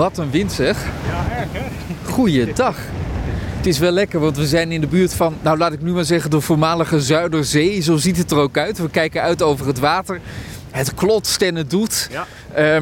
Wat 0.00 0.18
een 0.18 0.30
wind 0.30 0.52
zeg. 0.52 0.84
Ja, 1.06 1.38
erg 1.38 1.48
hè? 1.52 1.62
Goeiedag. 2.12 2.76
Het 3.56 3.66
is 3.66 3.78
wel 3.78 3.90
lekker, 3.90 4.20
want 4.20 4.36
we 4.36 4.46
zijn 4.46 4.72
in 4.72 4.80
de 4.80 4.86
buurt 4.86 5.14
van, 5.14 5.36
nou 5.42 5.58
laat 5.58 5.72
ik 5.72 5.82
nu 5.82 5.92
maar 5.92 6.04
zeggen, 6.04 6.30
de 6.30 6.40
voormalige 6.40 7.00
Zuiderzee. 7.00 7.80
Zo 7.80 7.96
ziet 7.96 8.16
het 8.16 8.30
er 8.30 8.36
ook 8.36 8.56
uit. 8.56 8.78
We 8.78 8.90
kijken 8.90 9.22
uit 9.22 9.42
over 9.42 9.66
het 9.66 9.78
water. 9.78 10.20
Het 10.70 10.94
klotst 10.94 11.42
en 11.42 11.54
het 11.54 11.70
doet. 11.70 12.10
Ja. 12.10 12.80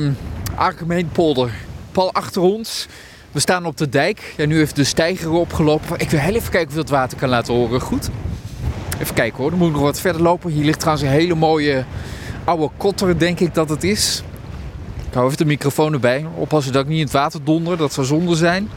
Arkhemheenpolder. 0.54 1.50
Pal 1.92 2.14
achter 2.14 2.42
ons. 2.42 2.86
We 3.32 3.40
staan 3.40 3.66
op 3.66 3.76
de 3.76 3.88
dijk. 3.88 4.34
Ja, 4.36 4.46
nu 4.46 4.56
heeft 4.56 4.76
de 4.76 4.84
steiger 4.84 5.30
opgelopen. 5.30 5.98
Ik 5.98 6.10
wil 6.10 6.20
heel 6.20 6.34
even 6.34 6.50
kijken 6.50 6.68
of 6.68 6.74
dat 6.74 6.88
water 6.88 7.18
kan 7.18 7.28
laten 7.28 7.54
horen. 7.54 7.80
Goed. 7.80 8.08
Even 9.00 9.14
kijken 9.14 9.38
hoor. 9.38 9.50
Dan 9.50 9.58
moet 9.58 9.68
ik 9.68 9.74
nog 9.74 9.82
wat 9.82 10.00
verder 10.00 10.22
lopen. 10.22 10.50
Hier 10.50 10.64
ligt 10.64 10.80
trouwens 10.80 11.06
een 11.06 11.14
hele 11.14 11.34
mooie 11.34 11.84
oude 12.44 12.70
kotter, 12.76 13.18
denk 13.18 13.40
ik 13.40 13.54
dat 13.54 13.68
het 13.68 13.84
is. 13.84 14.22
Ik 15.08 15.14
hou 15.14 15.26
even 15.26 15.38
de 15.38 15.44
microfoon 15.44 15.92
erbij. 15.92 16.26
Oppassen 16.34 16.72
dat 16.72 16.82
ik 16.82 16.88
niet 16.88 16.98
in 16.98 17.04
het 17.04 17.12
water 17.12 17.40
donder. 17.44 17.76
Dat 17.76 17.92
zou 17.92 18.06
zonde 18.06 18.36
zijn. 18.36 18.70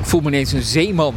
Ik 0.00 0.06
voel 0.06 0.20
me 0.20 0.28
ineens 0.28 0.52
een 0.52 0.62
zeeman. 0.62 1.14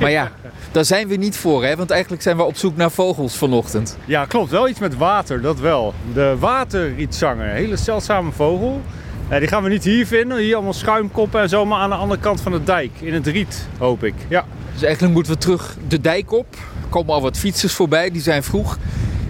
Maar 0.00 0.10
ja, 0.10 0.32
daar 0.72 0.84
zijn 0.84 1.08
we 1.08 1.16
niet 1.16 1.36
voor, 1.36 1.64
hè? 1.64 1.76
Want 1.76 1.90
eigenlijk 1.90 2.22
zijn 2.22 2.36
we 2.36 2.42
op 2.42 2.56
zoek 2.56 2.76
naar 2.76 2.90
vogels 2.90 3.36
vanochtend. 3.36 3.98
Ja, 4.04 4.24
klopt. 4.24 4.50
Wel 4.50 4.68
iets 4.68 4.78
met 4.78 4.96
water, 4.96 5.40
dat 5.40 5.58
wel. 5.58 5.94
De 6.12 6.36
waterrietzanger, 6.38 7.46
een 7.48 7.54
hele 7.54 7.76
zeldzame 7.76 8.32
vogel. 8.32 8.80
Eh, 9.28 9.38
die 9.38 9.48
gaan 9.48 9.62
we 9.62 9.68
niet 9.68 9.84
hier 9.84 10.06
vinden. 10.06 10.38
Hier 10.38 10.54
allemaal 10.54 10.72
schuimkoppen 10.72 11.40
en 11.40 11.48
zo, 11.48 11.66
maar 11.66 11.78
aan 11.78 11.90
de 11.90 11.96
andere 11.96 12.20
kant 12.20 12.40
van 12.40 12.52
de 12.52 12.64
dijk. 12.64 12.90
In 13.00 13.14
het 13.14 13.26
riet, 13.26 13.68
hoop 13.78 14.04
ik. 14.04 14.14
Ja. 14.28 14.44
Dus 14.72 14.82
eigenlijk 14.82 15.14
moeten 15.14 15.32
we 15.32 15.38
terug 15.38 15.76
de 15.88 16.00
dijk 16.00 16.32
op. 16.32 16.56
Komen 16.90 17.14
al 17.14 17.20
wat 17.20 17.36
fietsers 17.36 17.72
voorbij, 17.72 18.10
die 18.10 18.22
zijn 18.22 18.42
vroeg. 18.42 18.78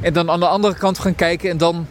En 0.00 0.12
dan 0.12 0.30
aan 0.30 0.40
de 0.40 0.46
andere 0.46 0.74
kant 0.74 0.98
gaan 0.98 1.14
kijken 1.14 1.50
en 1.50 1.58
dan 1.58 1.86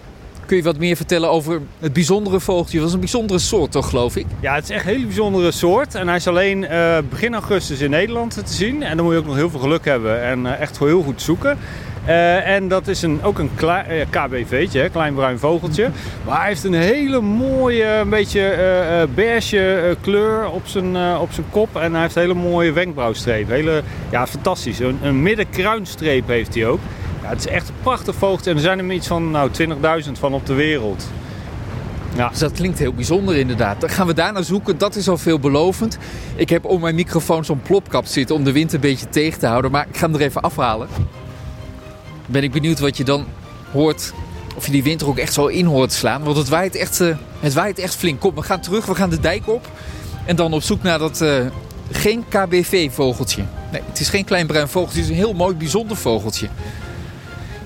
kun 0.49 0.57
je 0.57 0.63
wat 0.63 0.77
meer 0.77 0.95
vertellen 0.95 1.29
over 1.29 1.61
het 1.79 1.93
bijzondere 1.93 2.39
vogeltje. 2.39 2.73
Dat 2.73 2.83
was 2.83 2.93
een 2.93 2.99
bijzondere 2.99 3.39
soort 3.39 3.71
toch, 3.71 3.89
geloof 3.89 4.15
ik? 4.15 4.25
ja, 4.39 4.55
het 4.55 4.63
is 4.63 4.69
echt 4.69 4.85
een 4.85 4.91
hele 4.91 5.05
bijzondere 5.05 5.51
soort. 5.51 5.95
En 5.95 6.07
hij 6.07 6.15
is 6.15 6.27
alleen 6.27 6.67
eh, 6.67 6.97
begin 7.09 7.33
augustus 7.33 7.79
in 7.79 7.89
Nederland 7.89 8.33
te 8.33 8.53
zien. 8.53 8.83
En 8.83 8.95
dan 8.95 9.05
moet 9.05 9.13
je 9.13 9.19
ook 9.19 9.25
nog 9.25 9.35
heel 9.35 9.49
veel 9.49 9.59
geluk 9.59 9.85
hebben 9.85 10.21
en 10.23 10.45
eh, 10.45 10.61
echt 10.61 10.79
heel 10.79 11.01
goed 11.01 11.21
zoeken. 11.21 11.57
Eh, 12.05 12.47
en 12.47 12.67
dat 12.67 12.87
is 12.87 13.01
een, 13.01 13.23
ook 13.23 13.39
een 13.39 13.49
klei- 13.55 13.99
eh, 13.99 14.05
KBV'tje, 14.09 14.89
klein 14.89 15.13
bruin 15.13 15.39
vogeltje. 15.39 15.89
Maar 16.25 16.37
hij 16.37 16.47
heeft 16.47 16.63
een 16.63 16.73
hele 16.73 17.21
mooie, 17.21 17.85
een 17.85 18.09
beetje 18.09 18.41
eh, 18.41 19.07
beige 19.15 19.97
kleur 20.01 20.49
op 20.49 20.67
zijn, 20.67 21.17
op 21.17 21.31
zijn 21.31 21.45
kop. 21.49 21.75
En 21.75 21.91
hij 21.93 22.01
heeft 22.01 22.15
een 22.15 22.21
hele 22.21 22.33
mooie 22.33 22.71
wenkbrauwstreep. 22.71 23.49
Hele, 23.49 23.81
ja, 24.09 24.27
fantastisch. 24.27 24.79
Een, 24.79 24.99
een 25.01 25.21
middenkruinstreep 25.21 26.27
heeft 26.27 26.55
hij 26.55 26.67
ook. 26.67 26.79
Ja, 27.21 27.29
het 27.29 27.39
is 27.39 27.47
echt 27.47 27.69
een 27.69 27.75
prachtig 27.81 28.15
vogeltje. 28.15 28.49
En 28.49 28.55
er 28.55 28.61
zijn 28.61 28.79
er 28.79 28.91
iets 28.91 29.07
van 29.07 29.31
nou, 29.31 29.49
20.000 30.05 30.11
van 30.19 30.33
op 30.33 30.45
de 30.45 30.53
wereld. 30.53 31.09
Ja. 32.15 32.29
Dus 32.29 32.39
dat 32.39 32.51
klinkt 32.51 32.79
heel 32.79 32.93
bijzonder 32.93 33.35
inderdaad. 33.37 33.81
Dan 33.81 33.89
gaan 33.89 34.07
we 34.07 34.13
daar 34.13 34.33
naar 34.33 34.43
zoeken. 34.43 34.77
Dat 34.77 34.95
is 34.95 35.09
al 35.09 35.17
veelbelovend. 35.17 35.97
Ik 36.35 36.49
heb 36.49 36.65
om 36.65 36.81
mijn 36.81 36.95
microfoon 36.95 37.45
zo'n 37.45 37.61
plopkap 37.61 38.05
zitten 38.05 38.35
om 38.35 38.43
de 38.43 38.51
wind 38.51 38.73
een 38.73 38.79
beetje 38.79 39.09
tegen 39.09 39.39
te 39.39 39.47
houden. 39.47 39.71
Maar 39.71 39.87
ik 39.89 39.97
ga 39.97 40.05
hem 40.05 40.15
er 40.15 40.21
even 40.21 40.41
afhalen. 40.41 40.87
Ben 42.31 42.43
ik 42.43 42.51
benieuwd 42.51 42.79
wat 42.79 42.97
je 42.97 43.03
dan 43.03 43.25
hoort. 43.71 44.13
Of 44.55 44.65
je 44.65 44.71
die 44.71 44.83
wind 44.83 45.01
er 45.01 45.07
ook 45.07 45.17
echt 45.17 45.33
zo 45.33 45.47
in 45.47 45.65
hoort 45.65 45.91
slaan. 45.93 46.23
Want 46.23 46.37
het 46.37 46.49
waait 46.49 46.75
echt, 46.75 47.01
eh, 47.01 47.15
het 47.39 47.53
waait 47.53 47.79
echt 47.79 47.95
flink. 47.95 48.19
Kom, 48.19 48.35
we 48.35 48.41
gaan 48.41 48.61
terug. 48.61 48.85
We 48.85 48.95
gaan 48.95 49.09
de 49.09 49.19
dijk 49.19 49.47
op. 49.47 49.67
En 50.25 50.35
dan 50.35 50.53
op 50.53 50.61
zoek 50.63 50.83
naar 50.83 50.99
dat... 50.99 51.21
eh, 51.21 51.45
geen 51.91 52.25
KBV-vogeltje. 52.29 53.43
Nee, 53.71 53.81
het 53.85 53.99
is 53.99 54.09
geen 54.09 54.25
klein 54.25 54.47
bruin 54.47 54.67
vogeltje. 54.67 54.99
Het 54.99 55.09
is 55.09 55.15
een 55.15 55.23
heel 55.23 55.33
mooi, 55.33 55.55
bijzonder 55.55 55.97
vogeltje. 55.97 56.47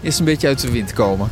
Eerst 0.01 0.19
een 0.19 0.25
beetje 0.25 0.47
uit 0.47 0.59
de 0.59 0.71
wind 0.71 0.93
komen. 0.93 1.29